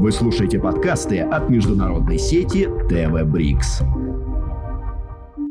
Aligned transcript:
Вы 0.00 0.12
слушаете 0.12 0.58
подкасты 0.58 1.18
от 1.20 1.50
международной 1.50 2.16
сети 2.16 2.66
ТВ 2.88 3.22
Брикс. 3.30 3.82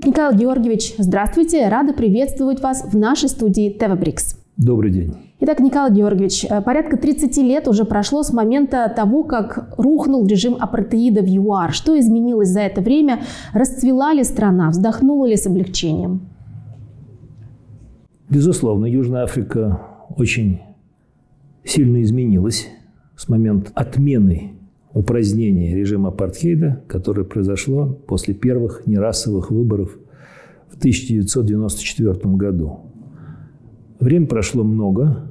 Николай 0.04 0.36
Георгиевич, 0.36 0.96
здравствуйте. 0.98 1.70
Рада 1.70 1.94
приветствовать 1.94 2.60
вас 2.60 2.84
в 2.84 2.98
нашей 2.98 3.30
студии 3.30 3.70
ТВ 3.70 3.96
Брикс. 4.00 4.44
Добрый 4.58 4.90
день. 4.90 5.14
Итак, 5.40 5.60
Николай 5.60 5.94
Георгиевич, 5.94 6.46
э, 6.46 6.62
порядка 6.64 6.98
30 6.98 7.38
лет 7.44 7.68
уже 7.68 7.86
прошло 7.86 8.24
с 8.24 8.34
момента 8.34 8.92
того, 8.96 9.22
как 9.22 9.76
рухнул 9.78 10.26
режим 10.26 10.58
апартеида 10.60 11.22
в 11.22 11.28
ЮАР. 11.28 11.72
Что 11.72 12.00
изменилось 12.00 12.50
за 12.50 12.62
это 12.62 12.82
время? 12.82 13.22
Расцвела 13.54 14.14
ли 14.14 14.24
страна? 14.24 14.72
Вздохнула 14.72 15.28
ли 15.28 15.38
с 15.38 15.46
облегчением? 15.46 16.22
Безусловно, 18.32 18.88
Южная 18.88 19.26
Африка 19.26 19.80
очень 20.18 20.60
сильно 21.64 22.02
изменилась 22.02 22.68
с 23.20 23.28
момента 23.28 23.70
отмены 23.76 24.54
упразднения 24.94 25.76
режима 25.76 26.08
апартхейда, 26.08 26.84
которое 26.88 27.26
произошло 27.26 28.00
после 28.08 28.34
первых 28.34 28.88
нерасовых 28.88 29.52
выборов 29.52 29.98
в 30.70 30.78
1994 30.78 32.14
году. 32.36 32.80
Время 34.00 34.26
прошло 34.26 34.64
много. 34.64 35.30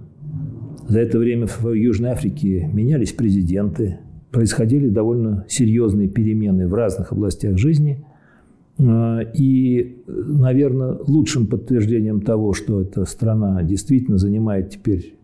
За 0.87 1.01
это 1.01 1.19
время 1.19 1.47
в 1.47 1.73
Южной 1.73 2.11
Африке 2.11 2.69
менялись 2.71 3.12
президенты, 3.12 4.01
происходили 4.31 4.91
довольно 4.91 5.47
серьезные 5.48 6.09
перемены 6.09 6.69
в 6.69 6.75
разных 6.75 7.12
областях 7.12 7.57
жизни. 7.57 8.05
А, 8.79 9.20
и, 9.33 10.03
наверное, 10.07 10.98
лучшим 11.07 11.47
подтверждением 11.47 12.20
того, 12.20 12.53
что 12.53 12.83
эта 12.83 13.07
страна 13.07 13.62
действительно 13.62 14.19
занимает 14.19 14.69
теперь 14.69 15.18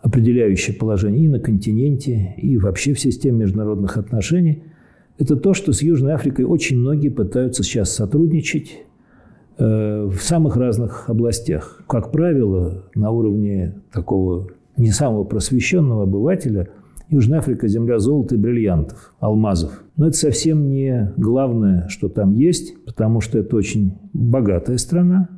определяющее 0.00 0.76
положение 0.76 1.24
и 1.24 1.28
на 1.28 1.40
континенте, 1.40 2.34
и 2.36 2.56
вообще 2.56 2.94
в 2.94 3.00
системе 3.00 3.38
международных 3.40 3.96
отношений, 3.96 4.62
это 5.18 5.36
то, 5.36 5.54
что 5.54 5.72
с 5.72 5.82
Южной 5.82 6.14
Африкой 6.14 6.44
очень 6.44 6.78
многие 6.78 7.08
пытаются 7.08 7.62
сейчас 7.62 7.92
сотрудничать, 7.92 8.84
Э, 9.60 10.04
в 10.08 10.22
самых 10.22 10.56
разных 10.56 11.10
областях. 11.10 11.82
Как 11.88 12.12
правило, 12.12 12.84
на 12.94 13.10
уровне 13.10 13.74
такого 13.92 14.50
не 14.76 14.92
самого 14.92 15.24
просвещенного 15.24 16.04
обывателя 16.04 16.68
Южная 17.10 17.40
Африка– 17.40 17.66
земля 17.68 17.98
золота 17.98 18.36
и 18.36 18.38
бриллиантов, 18.38 19.14
алмазов. 19.18 19.82
Но 19.96 20.06
это 20.06 20.16
совсем 20.16 20.68
не 20.68 21.12
главное, 21.16 21.88
что 21.88 22.08
там 22.08 22.34
есть, 22.34 22.84
потому 22.84 23.20
что 23.20 23.38
это 23.38 23.56
очень 23.56 23.94
богатая 24.12 24.76
страна. 24.76 25.28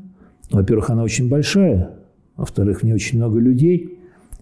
Во-первых, 0.50 0.90
она 0.90 1.02
очень 1.02 1.30
большая, 1.30 1.92
во-вторых, 2.36 2.80
в 2.80 2.82
ней 2.82 2.92
очень 2.92 3.18
много 3.18 3.38
людей. 3.38 3.99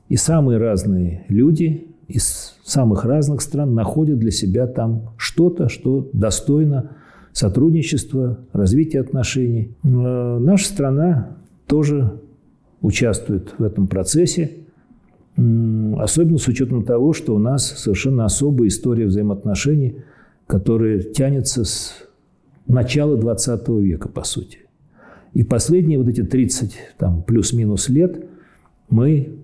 И 0.09 0.17
самые 0.17 0.59
разные 0.59 1.25
люди 1.28 1.89
из 2.06 2.56
самых 2.64 3.05
разных 3.05 3.42
стран 3.42 3.75
находят 3.75 4.19
для 4.19 4.31
себя 4.31 4.67
там 4.67 5.11
что-то, 5.19 5.69
что 5.69 6.09
достойно 6.12 6.92
сотрудничества, 7.33 8.39
развития 8.53 9.00
отношений. 9.00 9.77
Э, 9.84 10.39
наша 10.39 10.67
страна 10.67 11.37
тоже 11.67 12.20
участвует 12.81 13.55
в 13.59 13.62
этом 13.62 13.87
процессе, 13.87 14.53
особенно 15.37 16.39
с 16.39 16.48
учетом 16.48 16.84
того, 16.84 17.12
что 17.12 17.34
у 17.34 17.39
нас 17.39 17.67
совершенно 17.67 18.25
особая 18.25 18.69
история 18.69 19.06
взаимоотношений, 19.06 20.03
которая 20.47 21.00
тянется 21.00 21.65
с 21.65 21.93
начала 22.67 23.17
20 23.17 23.69
века, 23.69 24.09
по 24.09 24.25
сути. 24.25 24.59
И 25.34 25.43
последние 25.43 25.98
вот 25.98 26.09
эти 26.09 26.22
30 26.22 26.75
там, 26.97 27.22
плюс-минус 27.22 27.89
лет 27.89 28.25
мы, 28.91 29.39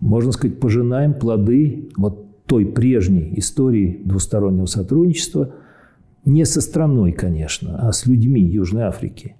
можно 0.00 0.32
сказать, 0.32 0.58
пожинаем 0.58 1.14
плоды 1.14 1.90
вот 1.96 2.26
той 2.46 2.66
прежней 2.66 3.32
истории 3.36 4.00
двустороннего 4.04 4.66
сотрудничества– 4.66 5.54
не 6.24 6.44
со 6.44 6.60
страной, 6.60 7.12
конечно, 7.12 7.78
а 7.78 7.92
с 7.92 8.06
людьми 8.06 8.42
Южной 8.42 8.84
Африки. 8.84 9.36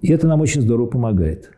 И 0.00 0.10
это 0.12 0.26
нам 0.26 0.40
очень 0.40 0.60
здорово 0.60 0.86
помогает. 0.86 1.50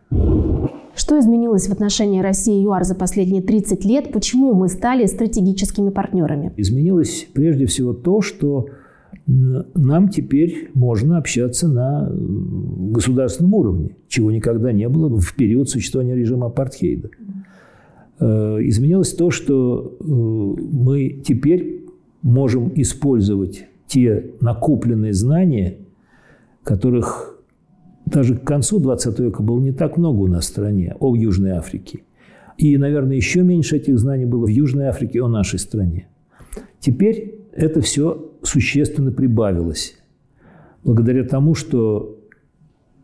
Что 0.95 1.19
изменилось 1.19 1.69
в 1.69 1.73
отношении 1.73 2.21
России 2.21 2.61
и 2.61 2.65
ЮАР 2.65 2.85
за 2.85 2.95
последние 2.95 3.43
30 3.43 3.85
лет? 3.85 4.13
Почему 4.13 4.55
мы 4.55 4.69
стали 4.69 5.07
стратегическими 5.07 5.91
партнерами? 5.91 6.53
Изменилось 6.57 7.29
прежде 7.33 7.67
всего 7.67 7.93
то, 7.93 8.21
что 8.21 8.67
нам 9.27 10.09
теперь 10.09 10.71
можно 10.75 11.19
общаться 11.19 11.69
на 11.69 12.11
государственном 12.13 13.55
уровне, 13.55 13.97
чего 14.09 14.31
никогда 14.31 14.73
не 14.73 14.89
было 14.89 15.09
в 15.21 15.35
период 15.37 15.71
существования 15.71 16.17
режима 16.17 16.49
апартхейда. 16.49 17.11
Э, 18.21 18.59
изменилось 18.61 19.15
то, 19.15 19.31
что 19.31 19.97
э, 19.99 20.05
мы 20.05 21.23
теперь 21.25 21.87
можем 22.23 22.71
использовать 22.75 23.67
те 23.87 24.33
накопленные 24.41 25.15
знания, 25.15 25.79
которых 26.63 27.41
даже 28.05 28.37
к 28.37 28.45
концу 28.45 28.79
20 28.79 29.19
века 29.21 29.43
было 29.43 29.59
не 29.59 29.73
так 29.73 29.97
много 29.97 30.19
у 30.19 30.27
нас 30.27 30.45
в 30.45 30.49
стране 30.49 30.97
о 31.01 31.17
Южной 31.17 31.53
Африке. 31.53 32.01
И, 32.59 32.77
наверное, 32.77 33.17
еще 33.17 33.43
меньше 33.43 33.77
этих 33.77 33.99
знаний 33.99 34.27
было 34.27 34.45
в 34.45 34.51
Южной 34.51 34.89
Африке 34.89 35.23
о 35.23 35.29
нашей 35.29 35.59
стране. 35.59 36.09
Теперь 36.79 37.41
это 37.53 37.81
все 37.81 38.33
существенно 38.43 39.13
прибавилось. 39.13 39.97
Благодаря 40.85 41.25
тому, 41.25 41.55
что 41.55 42.19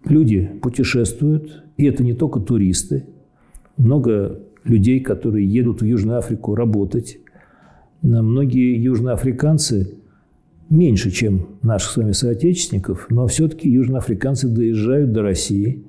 люди 0.04 0.50
путешествуют, 0.60 1.64
и 1.78 1.86
это 1.86 2.02
не 2.02 2.12
только 2.12 2.40
туристы, 2.40 3.06
много 3.78 4.45
людей, 4.68 5.00
которые 5.00 5.46
едут 5.46 5.80
в 5.80 5.84
Южную 5.84 6.18
Африку 6.18 6.54
работать. 6.54 7.18
Многие 8.02 8.80
южноафриканцы 8.80 9.94
меньше, 10.68 11.10
чем 11.10 11.48
наших 11.62 11.90
с 11.90 11.96
вами 11.96 12.12
соотечественников, 12.12 13.06
но 13.10 13.26
все-таки 13.26 13.70
южноафриканцы 13.70 14.48
доезжают 14.48 15.12
до 15.12 15.22
России. 15.22 15.84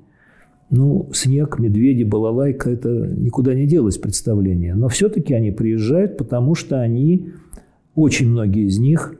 Ну, 0.70 1.08
снег, 1.12 1.58
медведи, 1.58 2.02
балалайка– 2.02 2.70
это 2.72 2.90
никуда 2.90 3.54
не 3.54 3.66
делось 3.66 3.96
представление. 3.96 4.74
Но 4.74 4.88
все-таки 4.88 5.32
они 5.32 5.50
приезжают, 5.50 6.18
потому 6.18 6.54
что 6.54 6.80
они, 6.80 7.30
очень 7.94 8.28
многие 8.28 8.66
из 8.66 8.78
них, 8.78 9.14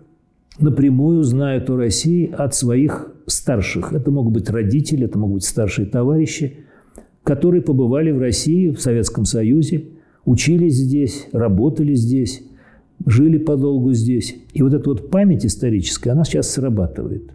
напрямую 0.58 1.22
знают 1.22 1.70
о 1.70 1.76
России 1.76 2.30
от 2.30 2.54
своих 2.54 3.12
старших. 3.26 3.92
Это 3.92 4.10
могут 4.10 4.34
быть 4.34 4.50
родители, 4.50 5.06
это 5.06 5.18
могут 5.18 5.36
быть 5.36 5.44
старшие 5.44 5.86
товарищи, 5.86 6.58
которые 7.28 7.60
побывали 7.60 8.10
в 8.10 8.18
России, 8.18 8.70
в 8.70 8.80
Советском 8.80 9.26
Союзе, 9.26 9.84
учились 10.24 10.76
здесь, 10.76 11.28
работали 11.32 11.92
здесь, 11.92 12.42
жили 13.04 13.36
подолгу 13.36 13.92
здесь. 13.92 14.34
И 14.54 14.62
вот 14.62 14.72
эта 14.72 14.88
вот 14.88 15.10
память 15.10 15.44
историческая, 15.44 16.12
она 16.12 16.24
сейчас 16.24 16.48
срабатывает. 16.48 17.30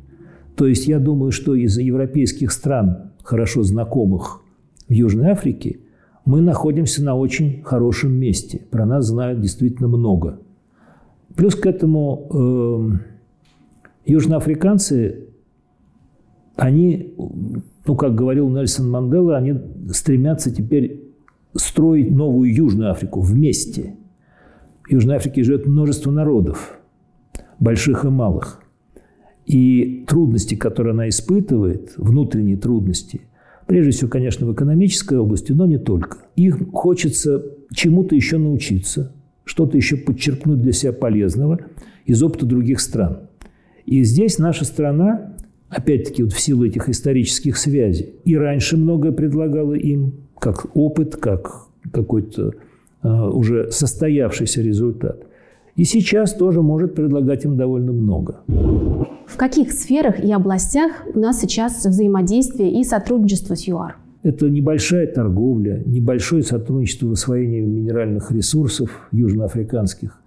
То 0.55 0.65
есть 0.65 0.87
я 0.87 0.97
думаю, 0.97 1.31
что 1.31 1.53
из 1.53 1.77
европейских 1.77 2.51
стран, 2.51 3.11
хорошо 3.21 3.61
знакомых 3.61 4.41
в 4.89 4.91
Южной 4.91 5.29
Африке, 5.29 5.77
мы 6.25 6.41
находимся 6.41 7.03
на 7.03 7.13
очень 7.13 7.61
хорошем 7.61 8.13
месте. 8.13 8.61
Про 8.71 8.87
нас 8.87 9.05
знают 9.05 9.41
действительно 9.41 9.87
много. 9.87 10.39
Плюс 11.35 11.53
к 11.53 11.67
этому 11.67 12.97
э, 14.07 14.09
южноафриканцы, 14.09 15.27
они, 16.55 17.13
ну, 17.85 17.95
как 17.95 18.15
говорил 18.15 18.49
Нельсон 18.49 18.89
Мандела, 18.89 19.37
они 19.37 19.55
стремятся 19.91 20.53
теперь 20.53 21.03
строить 21.55 22.11
новую 22.11 22.53
Южную 22.53 22.91
Африку 22.91 23.21
вместе– 23.21 23.95
в 24.83 24.91
Южной 24.91 25.15
Африке 25.15 25.43
живет 25.43 25.65
множество 25.65 26.11
народов, 26.11 26.77
больших 27.59 28.03
и 28.03 28.09
малых. 28.09 28.61
И 29.45 30.05
трудности, 30.07 30.55
которые 30.55 30.91
она 30.91 31.07
испытывает, 31.07 31.93
внутренние 31.97 32.57
трудности, 32.57 33.21
прежде 33.65 33.91
всего, 33.91 34.09
конечно, 34.09 34.45
в 34.45 34.53
экономической 34.53 35.17
области, 35.17 35.53
но 35.53 35.65
не 35.65 35.77
только. 35.77 36.17
Им 36.35 36.71
хочется 36.71 37.43
чему-то 37.73 38.15
еще 38.15 38.37
научиться, 38.37 39.13
что-то 39.45 39.77
еще 39.77 39.95
подчеркнуть 39.95 40.61
для 40.61 40.73
себя 40.73 40.91
полезного 40.91 41.59
из 42.05 42.21
опыта 42.21 42.45
других 42.45 42.81
стран. 42.81 43.29
И 43.85 44.03
здесь 44.03 44.37
наша 44.37 44.65
страна, 44.65 45.32
опять-таки, 45.75 46.23
вот 46.23 46.33
в 46.33 46.39
силу 46.39 46.65
этих 46.65 46.89
исторических 46.89 47.57
связей, 47.57 48.15
и 48.25 48.37
раньше 48.37 48.77
многое 48.77 49.11
предлагала 49.11 49.73
им, 49.73 50.13
как 50.39 50.75
опыт, 50.75 51.15
как 51.15 51.67
какой-то 51.91 52.53
Э, 53.03 53.27
уже 53.27 53.69
состоявшийся 53.69 54.61
результат. 54.61 55.27
И 55.75 55.83
сейчас 55.83 56.33
тоже 56.33 56.61
может 56.61 56.95
предлагать 56.95 57.43
им 57.43 57.57
довольно 57.57 57.91
много. 57.91 58.41
В 58.47 59.35
каких 59.35 59.73
сферах 59.73 60.23
и 60.23 60.31
областях 60.31 60.91
у 61.13 61.19
нас 61.19 61.41
сейчас 61.41 61.85
взаимодействие 61.85 62.79
и 62.79 62.83
сотрудничество 62.85 63.55
с 63.55 63.67
ЮАР? 63.67 63.97
Это 64.21 64.49
небольшая 64.49 65.07
торговля, 65.07 65.83
небольшое 65.85 66.43
сотрудничество 66.43 67.07
в 67.07 67.11
освоении 67.11 67.59
минеральных 67.59 68.31
ресурсов 68.31 69.09
южноафриканских, 69.11 70.21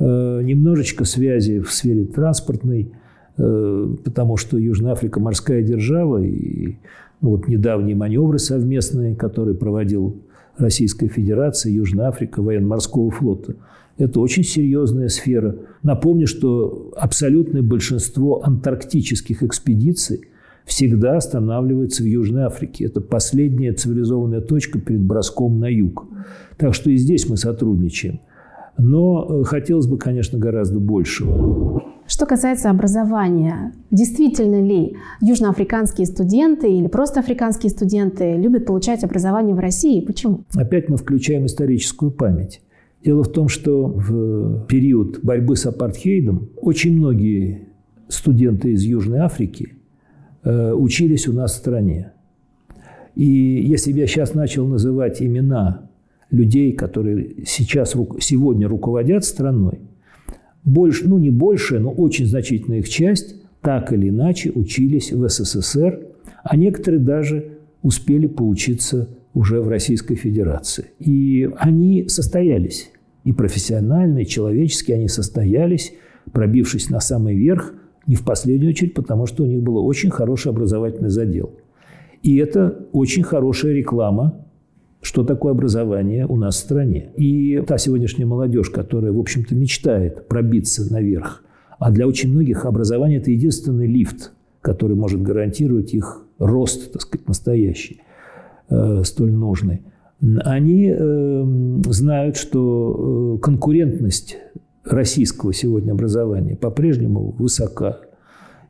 э, 0.00 0.40
немножечко 0.42 1.04
связи 1.04 1.60
в 1.60 1.70
сфере 1.70 2.04
транспортной, 2.04 2.90
потому 3.38 4.36
что 4.36 4.58
Южная 4.58 4.92
Африка 4.92 5.20
морская 5.20 5.62
держава, 5.62 6.22
и 6.22 6.76
ну, 7.20 7.30
вот 7.30 7.48
недавние 7.48 7.96
маневры 7.96 8.38
совместные, 8.38 9.14
которые 9.14 9.56
проводил 9.56 10.22
Российской 10.56 11.08
Федерации, 11.08 11.70
Южной 11.70 12.06
Африки, 12.06 12.40
военно-морского 12.40 13.10
флота. 13.10 13.54
Это 13.96 14.20
очень 14.20 14.44
серьезная 14.44 15.08
сфера. 15.08 15.56
Напомню, 15.82 16.26
что 16.26 16.92
абсолютное 16.96 17.62
большинство 17.62 18.44
антарктических 18.44 19.42
экспедиций 19.42 20.28
всегда 20.64 21.16
останавливается 21.16 22.02
в 22.02 22.06
Южной 22.06 22.42
Африке. 22.42 22.84
Это 22.84 23.00
последняя 23.00 23.72
цивилизованная 23.72 24.40
точка 24.40 24.78
перед 24.80 25.00
броском 25.00 25.58
на 25.58 25.66
юг. 25.66 26.06
Так 26.56 26.74
что 26.74 26.90
и 26.90 26.96
здесь 26.96 27.28
мы 27.28 27.36
сотрудничаем. 27.36 28.20
Но 28.76 29.26
э, 29.28 29.44
хотелось 29.44 29.86
бы, 29.86 29.98
конечно, 29.98 30.38
гораздо 30.38 30.78
большего. 30.78 31.82
Что 32.08 32.24
касается 32.24 32.70
образования, 32.70 33.74
действительно 33.90 34.62
ли 34.62 34.96
южноафриканские 35.20 36.06
студенты 36.06 36.72
или 36.72 36.86
просто 36.86 37.20
африканские 37.20 37.68
студенты 37.68 38.34
любят 38.34 38.64
получать 38.64 39.04
образование 39.04 39.54
в 39.54 39.58
России? 39.58 40.00
Почему? 40.00 40.44
Опять 40.54 40.88
мы 40.88 40.96
включаем 40.96 41.44
историческую 41.44 42.10
память. 42.10 42.62
Дело 43.04 43.24
в 43.24 43.28
том, 43.30 43.48
что 43.48 43.86
в 43.86 44.64
период 44.68 45.20
борьбы 45.22 45.54
с 45.54 45.66
апартхейдом 45.66 46.48
очень 46.56 46.96
многие 46.96 47.68
студенты 48.08 48.72
из 48.72 48.82
Южной 48.84 49.18
Африки 49.18 49.74
э, 50.44 50.72
учились 50.72 51.28
у 51.28 51.34
нас 51.34 51.52
в 51.52 51.56
стране. 51.56 52.12
И 53.16 53.26
если 53.26 53.92
бы 53.92 53.98
я 53.98 54.06
сейчас 54.06 54.32
начал 54.32 54.66
называть 54.66 55.20
имена 55.20 55.90
людей, 56.30 56.72
которые 56.72 57.44
сейчас, 57.44 57.94
сегодня 58.20 58.66
руководят 58.66 59.26
страной, 59.26 59.80
больше, 60.64 61.08
ну 61.08 61.18
не 61.18 61.30
больше, 61.30 61.78
но 61.78 61.90
очень 61.90 62.26
значительная 62.26 62.78
их 62.78 62.88
часть 62.88 63.36
так 63.62 63.92
или 63.92 64.08
иначе 64.08 64.50
учились 64.50 65.12
в 65.12 65.28
СССР, 65.28 66.06
а 66.44 66.56
некоторые 66.56 67.00
даже 67.00 67.58
успели 67.82 68.26
поучиться 68.26 69.08
уже 69.34 69.60
в 69.60 69.68
Российской 69.68 70.14
Федерации. 70.14 70.86
И 70.98 71.48
они 71.56 72.08
состоялись. 72.08 72.90
И 73.24 73.32
профессионально, 73.32 74.20
и 74.20 74.26
человечески 74.26 74.92
они 74.92 75.08
состоялись, 75.08 75.92
пробившись 76.32 76.88
на 76.88 77.00
самый 77.00 77.36
верх, 77.36 77.74
не 78.06 78.14
в 78.14 78.24
последнюю 78.24 78.70
очередь, 78.70 78.94
потому 78.94 79.26
что 79.26 79.44
у 79.44 79.46
них 79.46 79.62
был 79.62 79.84
очень 79.84 80.10
хороший 80.10 80.50
образовательный 80.50 81.10
задел. 81.10 81.56
И 82.22 82.36
это 82.36 82.86
очень 82.92 83.22
хорошая 83.22 83.74
реклама 83.74 84.46
что 85.00 85.24
такое 85.24 85.52
образование 85.52 86.26
у 86.26 86.36
нас 86.36 86.56
в 86.56 86.58
стране. 86.58 87.10
И 87.16 87.62
та 87.66 87.78
сегодняшняя 87.78 88.26
молодежь, 88.26 88.70
которая, 88.70 89.12
в 89.12 89.18
общем-то, 89.18 89.54
мечтает 89.54 90.26
пробиться 90.28 90.92
наверх, 90.92 91.44
а 91.78 91.90
для 91.90 92.06
очень 92.06 92.30
многих 92.30 92.64
образование– 92.64 93.18
это 93.20 93.30
единственный 93.30 93.86
лифт, 93.86 94.32
который 94.60 94.96
может 94.96 95.22
гарантировать 95.22 95.94
их 95.94 96.24
рост, 96.38 96.92
так 96.92 97.02
сказать, 97.02 97.28
настоящий, 97.28 98.02
э, 98.68 99.02
столь 99.04 99.32
нужный. 99.32 99.82
Они 100.20 100.92
э, 100.92 101.44
знают, 101.86 102.36
что 102.36 103.36
э, 103.36 103.40
конкурентность 103.40 104.36
российского 104.84 105.52
сегодня 105.52 105.92
образования 105.92 106.56
по-прежнему 106.56 107.34
высока. 107.38 107.98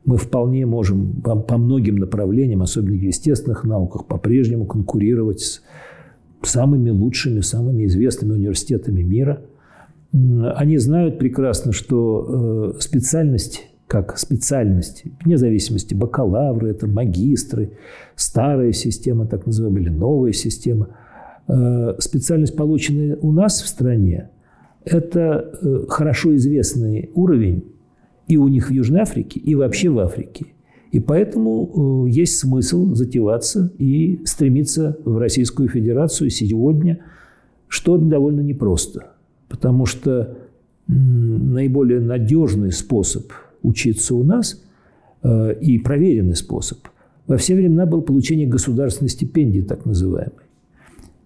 Мы 0.05 0.17
вполне 0.17 0.65
можем 0.65 1.21
по, 1.21 1.35
по 1.35 1.57
многим 1.57 1.97
направлениям, 1.97 2.61
особенно 2.61 2.97
в 2.97 3.01
естественных 3.01 3.63
науках, 3.63 4.05
по-прежнему 4.05 4.65
конкурировать 4.65 5.39
с 5.39 5.61
самыми 6.41 6.89
лучшими, 6.89 7.41
самыми 7.41 7.85
известными 7.85 8.33
университетами 8.33 9.01
мира. 9.01 9.41
Они 10.11 10.77
знают 10.77 11.19
прекрасно, 11.19 11.71
что 11.71 12.73
э, 12.75 12.81
специальность 12.81 13.65
как 13.87 14.19
специальность, 14.19 15.03
вне 15.25 15.35
зависимости, 15.37 15.95
бакалавры, 15.95 16.69
это 16.69 16.85
магистры, 16.85 17.71
старая 18.15 18.71
система, 18.71 19.25
так 19.25 19.47
называемая, 19.47 19.81
или 19.81 19.89
новая 19.89 20.31
система. 20.31 20.89
Э, 21.47 21.95
специальность, 21.97 22.55
полученная 22.55 23.17
у 23.19 23.31
нас 23.31 23.61
в 23.61 23.67
стране, 23.67 24.29
это 24.85 25.51
э, 25.61 25.85
хорошо 25.89 26.35
известный 26.35 27.09
уровень 27.15 27.65
и 28.27 28.37
у 28.37 28.47
них 28.47 28.69
в 28.69 28.71
Южной 28.71 29.01
Африке, 29.01 29.39
и 29.39 29.55
вообще 29.55 29.89
в 29.89 29.97
Африке– 29.97 30.45
и 30.91 30.99
поэтому 30.99 32.05
э, 32.07 32.09
есть 32.09 32.39
смысл 32.39 32.93
затеваться 32.95 33.71
и 33.77 34.21
стремиться 34.25 34.97
в 35.05 35.17
Российскую 35.17 35.69
Федерацию 35.69 36.29
сегодня, 36.29 36.99
что 37.67 37.97
довольно 37.97 38.41
непросто. 38.41 39.11
Потому 39.47 39.85
что 39.85 40.37
наиболее 40.87 41.99
надежный 41.99 42.71
способ 42.71 43.31
учиться 43.61 44.15
у 44.15 44.23
нас 44.23 44.63
э, 45.21 45.59
и 45.61 45.77
проверенный 45.77 46.35
способ 46.35 46.79
во 47.27 47.37
все 47.37 47.53
времена 47.53 47.85
был 47.85 48.01
получение 48.01 48.47
государственной 48.47 49.09
стипендии, 49.09 49.61
так 49.61 49.85
называемой. 49.85 50.33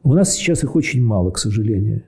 У 0.03 0.13
нас 0.13 0.33
сейчас 0.33 0.65
их 0.65 0.75
очень 0.75 1.01
мало, 1.01 1.31
к 1.31 1.37
сожалению. 1.37 2.03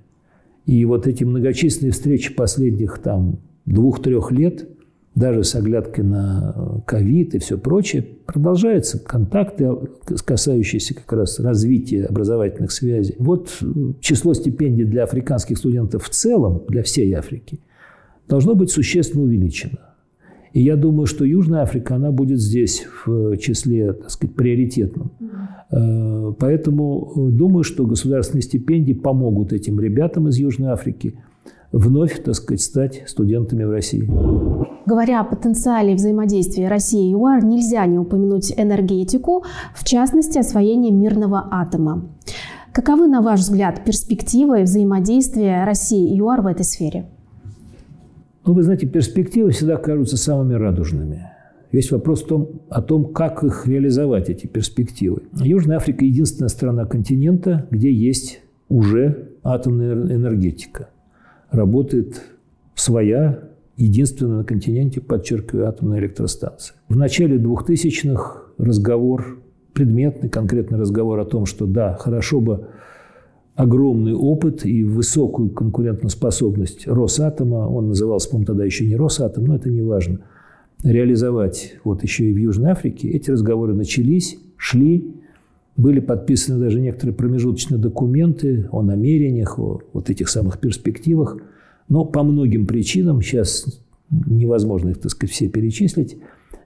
И 0.65 0.83
вот 0.83 1.07
эти 1.07 1.23
многочисленные 1.23 1.93
встречи 1.93 2.33
последних 2.33 2.99
там 2.99 3.39
двух-трех 3.65 4.31
лет– 4.31 4.67
даже 5.15 5.45
с 5.45 5.56
оглядкой 5.56 6.03
на 6.03 6.53
э, 6.56 6.79
ковид 6.85 7.35
и 7.35 7.39
все 7.39 7.57
прочее, 7.57 8.06
продолжаются 8.25 9.00
контакты, 9.00 9.63
э, 9.63 10.15
касающиеся 10.25 10.94
как 10.94 11.12
раз 11.13 11.39
развития 11.39 12.03
образовательных 12.06 12.71
связей. 12.71 13.15
Вот 13.17 13.50
э, 13.62 13.65
число 14.01 14.33
стипендий 14.33 14.83
для 14.83 15.03
африканских 15.03 15.57
студентов 15.57 16.03
в 16.03 16.09
целом, 16.09 16.63
для 16.67 16.83
всей 16.83 17.13
Африки, 17.13 17.62
должно 18.27 18.56
быть 18.56 18.71
существенно 18.71 19.23
увеличено. 19.23 19.79
И 20.51 20.62
я 20.62 20.75
думаю, 20.75 21.06
что 21.06 21.25
Южная 21.25 21.62
Африка, 21.62 21.95
она 21.95 22.12
будет 22.12 22.39
здесь 22.39 22.85
в 23.06 23.38
числе, 23.38 23.94
так 23.94 24.09
сказать, 24.09 24.35
приоритетном. 24.35 25.12
Поэтому 26.39 27.29
думаю, 27.29 27.63
что 27.63 27.85
государственные 27.85 28.44
стипендии 28.44 28.94
помогут 28.94 29.51
этим 29.51 29.81
ребятам 29.81 30.29
из 30.29 30.38
Южной 30.38 30.69
Африки 30.69 31.19
вновь, 31.75 32.24
так 32.24 32.36
сказать, 32.36 32.62
стать 32.62 33.04
студентами 33.06 33.66
в 33.66 33.69
России. 33.69 34.10
Говоря 34.86 35.22
о 35.22 35.25
потенциале 35.25 35.95
взаимодействия 35.95 36.69
России 36.69 37.10
и 37.10 37.12
ЮАР, 37.12 37.44
нельзя 37.44 37.86
не 37.86 38.00
упомянуть 38.00 38.54
энергетику, 38.56 39.44
в 39.75 39.83
частности, 39.83 40.38
освоение 40.38 40.92
мирного 40.92 41.48
атома. 41.51 42.10
Каковы, 42.72 43.07
на 43.07 43.22
ваш 43.22 43.42
взгляд, 43.42 43.83
перспективы 43.83 44.63
взаимодействия 44.63 45.66
России 45.66 46.13
и 46.13 46.18
ЮАР 46.18 46.42
в 46.42 46.48
этой 46.48 46.63
сфере? 46.63 47.07
Ну, 48.45 48.54
вы 48.54 48.63
знаете, 48.63 48.88
перспективы 48.88 49.51
всегда 49.51 49.75
кажутся 49.77 50.18
самыми 50.18 50.54
радужными. 50.54 51.31
Весь 51.72 51.92
вопрос 51.92 52.24
в 52.24 52.27
том, 52.27 52.62
о 52.69 52.81
том, 52.81 53.12
как 53.12 53.44
их 53.44 53.68
реализовать, 53.68 54.30
эти 54.30 54.48
перспективы. 54.48 55.24
Южная 55.33 55.77
Африка– 55.77 56.06
единственная 56.06 56.48
страна 56.48 56.86
континента, 56.86 57.68
где 57.69 57.92
есть 57.92 58.39
уже 58.69 59.31
атомная 59.44 59.94
энергетика. 59.94 60.89
Работает 61.55 62.21
своя 62.75 63.49
единственная 63.77 64.39
на 64.39 64.43
континенте, 64.43 65.00
подчеркиваю, 65.00 65.67
атомная 65.67 66.00
электростанция. 66.00 66.75
В 66.89 66.97
начале 66.97 67.38
2000-х 67.38 68.43
разговор, 68.57 69.39
предметный 69.74 70.29
конкретный 70.29 70.77
разговор 70.77 71.19
о 71.19 71.25
том, 71.25 71.45
что 71.45 71.65
да, 71.65 71.95
хорошо 71.95 72.41
бы 72.41 72.67
огромный 73.55 74.13
опыт 74.13 74.65
и 74.65 74.83
высокую 74.83 75.50
конкурентоспособность 75.50 76.88
Росатома, 76.88 77.67
он 77.67 77.88
назывался, 77.88 78.29
по-моему, 78.29 78.47
тогда 78.47 78.65
еще 78.65 78.85
не 78.85 78.97
Росатом, 78.97 79.45
но 79.45 79.55
это 79.55 79.69
не 79.69 79.81
важно, 79.81 80.19
реализовать 80.83 81.75
вот 81.85 82.03
еще 82.03 82.25
и 82.29 82.33
в 82.33 82.38
Южной 82.38 82.71
Африке. 82.71 83.09
Эти 83.09 83.31
разговоры 83.31 83.74
начались, 83.74 84.38
шли, 84.57 85.15
были 85.77 86.00
подписаны 86.00 86.60
даже 86.60 86.79
некоторые 86.79 87.15
промежуточные 87.15 87.77
документы 87.77 88.67
о 88.72 88.82
намерениях, 88.82 89.60
о 89.60 89.82
вот 89.94 90.10
этих 90.10 90.29
самых 90.29 90.60
перспективах– 90.60 91.38
но 91.88 92.05
по 92.05 92.24
многим 92.24 92.65
причинам, 92.65 93.22
сейчас 93.22 93.82
невозможно 94.10 94.89
их, 94.89 95.00
так 95.00 95.12
сказать, 95.12 95.34
все 95.34 95.48
перечислить 95.48 96.17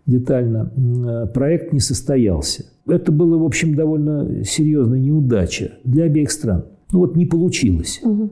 детально, 0.06 0.72
э, 0.76 1.28
проект 1.34 1.74
не 1.74 1.80
состоялся. 1.80 2.66
Это 2.88 3.12
было, 3.12 3.38
в 3.38 3.44
общем, 3.44 3.76
довольно 3.76 4.44
серьезная 4.44 5.00
неудача 5.00 5.74
для 5.84 6.06
обеих 6.06 6.32
стран. 6.32 6.66
Ну 6.92 7.00
вот 7.00 7.16
не 7.16 7.26
получилось. 7.26 8.00
Угу. 8.04 8.32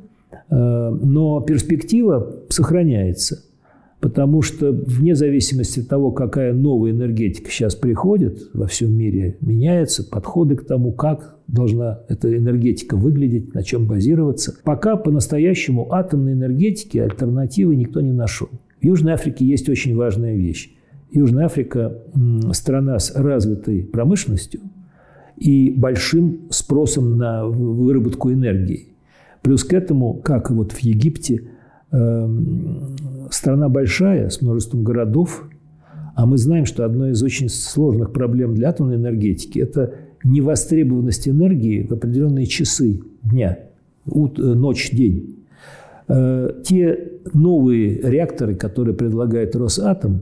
Но 0.49 1.41
перспектива 1.41 2.37
сохраняется. 2.49 3.43
Потому 3.99 4.43
что 4.43 4.71
вне 4.71 5.15
зависимости 5.15 5.79
от 5.79 5.87
того, 5.87 6.11
какая 6.11 6.53
новая 6.53 6.91
энергетика 6.91 7.49
сейчас 7.49 7.73
приходит, 7.73 8.49
во 8.53 8.67
всем 8.67 8.93
мире 8.93 9.37
меняются 9.41 10.07
подходы 10.07 10.55
к 10.55 10.65
тому, 10.65 10.91
как 10.91 11.37
должна 11.47 12.01
эта 12.07 12.35
энергетика 12.35 12.95
выглядеть, 12.95 13.55
на 13.55 13.63
чем 13.63 13.87
базироваться. 13.87 14.55
Пока 14.63 14.97
по-настоящему 14.97 15.91
атомной 15.91 16.33
энергетики 16.33 16.99
альтернативы 16.99 17.75
никто 17.75 18.01
не 18.01 18.11
нашел. 18.11 18.49
В 18.79 18.85
Южной 18.85 19.13
Африке 19.13 19.45
есть 19.45 19.67
очень 19.67 19.95
важная 19.95 20.35
вещь. 20.35 20.71
Южная 21.11 21.45
Африка– 21.45 22.03
страна 22.53 22.99
с 22.99 23.15
развитой 23.15 23.81
промышленностью 23.81 24.61
и 25.37 25.71
большим 25.75 26.41
спросом 26.51 27.17
на 27.17 27.47
выработку 27.47 28.31
энергии. 28.31 28.89
Плюс 29.41 29.63
к 29.63 29.73
этому, 29.73 30.15
как 30.15 30.51
вот 30.51 30.71
в 30.73 30.79
Египте– 30.79 31.41
Эм, 31.89 32.97
страна 33.29 33.69
большая, 33.69 34.29
с 34.29 34.41
множеством 34.41 34.83
городов, 34.83 35.47
а 36.15 36.25
мы 36.25 36.37
знаем, 36.37 36.65
что 36.65 36.85
одной 36.85 37.11
из 37.11 37.21
очень 37.21 37.49
сложных 37.49 38.11
проблем 38.11 38.55
для 38.55 38.69
атомной 38.69 38.95
энергетики– 38.95 39.59
это 39.61 39.93
невостребованность 40.23 41.27
энергии 41.27 41.85
в 41.85 41.93
определенные 41.93 42.47
часы 42.47 43.01
дня, 43.21 43.59
э, 44.05 44.09
ночь, 44.09 44.89
день. 44.91 45.45
Э, 46.07 46.61
те 46.63 47.11
новые 47.33 48.01
реакторы, 48.01 48.55
которые 48.55 48.95
предлагает 48.95 49.55
Росатом, 49.55 50.21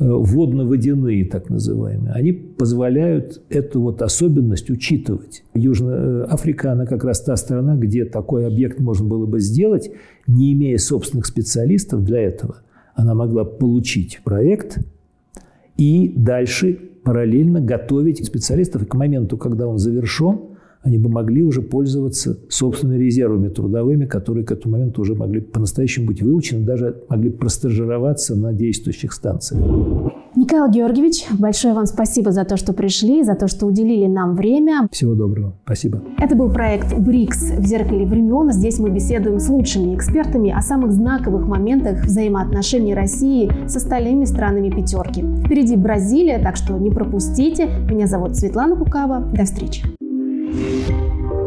водно-водяные 0.00 1.26
так 1.26 1.50
называемые, 1.50 2.14
они 2.14 2.32
позволяют 2.32 3.42
эту 3.50 3.82
вот 3.82 4.00
особенность 4.00 4.70
учитывать. 4.70 5.44
Южная 5.54 6.24
Африка, 6.24 6.72
она 6.72 6.86
как 6.86 7.04
раз 7.04 7.20
та 7.20 7.36
страна, 7.36 7.76
где 7.76 8.06
такой 8.06 8.46
объект 8.46 8.80
можно 8.80 9.06
было 9.06 9.26
бы 9.26 9.40
сделать, 9.40 9.90
не 10.26 10.54
имея 10.54 10.78
собственных 10.78 11.26
специалистов 11.26 12.02
для 12.02 12.20
этого. 12.20 12.62
Она 12.94 13.14
могла 13.14 13.44
получить 13.44 14.20
проект 14.24 14.78
и 15.76 16.12
дальше 16.16 16.78
параллельно 17.04 17.60
готовить 17.60 18.24
специалистов. 18.24 18.82
И 18.82 18.86
к 18.86 18.94
моменту, 18.94 19.36
когда 19.36 19.66
он 19.66 19.78
завершен, 19.78 20.40
они 20.82 20.98
бы 20.98 21.10
могли 21.10 21.42
уже 21.42 21.62
пользоваться 21.62 22.38
собственными 22.48 22.98
резервами 22.98 23.48
трудовыми, 23.48 24.06
которые 24.06 24.44
к 24.44 24.52
этому 24.52 24.72
моменту 24.72 25.02
уже 25.02 25.14
могли 25.14 25.40
по-настоящему 25.40 26.06
быть 26.06 26.22
выучены, 26.22 26.64
даже 26.64 27.02
могли 27.08 27.30
простажироваться 27.30 28.34
на 28.34 28.52
действующих 28.52 29.12
станциях. 29.12 29.62
Николай 30.36 30.70
Георгиевич, 30.70 31.26
большое 31.38 31.74
вам 31.74 31.86
спасибо 31.86 32.30
за 32.30 32.44
то, 32.44 32.56
что 32.56 32.72
пришли, 32.72 33.24
за 33.24 33.34
то, 33.34 33.48
что 33.48 33.66
уделили 33.66 34.06
нам 34.06 34.36
время. 34.36 34.88
Всего 34.92 35.14
доброго. 35.14 35.54
Спасибо. 35.64 36.02
Это 36.18 36.36
был 36.36 36.50
проект 36.52 36.96
«БРИКС. 36.96 37.58
В 37.58 37.66
зеркале 37.66 38.06
времен». 38.06 38.52
Здесь 38.52 38.78
мы 38.78 38.90
беседуем 38.90 39.40
с 39.40 39.48
лучшими 39.48 39.94
экспертами 39.94 40.50
о 40.50 40.60
самых 40.60 40.92
знаковых 40.92 41.46
моментах 41.46 42.04
взаимоотношений 42.04 42.94
России 42.94 43.50
с 43.66 43.76
остальными 43.76 44.24
странами 44.24 44.70
пятерки. 44.70 45.24
Впереди 45.44 45.76
Бразилия, 45.76 46.38
так 46.38 46.56
что 46.56 46.78
не 46.78 46.90
пропустите. 46.90 47.66
Меня 47.90 48.06
зовут 48.06 48.36
Светлана 48.36 48.76
Кукава. 48.76 49.28
До 49.34 49.44
встречи. 49.44 49.82